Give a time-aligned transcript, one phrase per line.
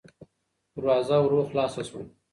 [0.75, 2.01] دروازه ورو خلاصه شوه.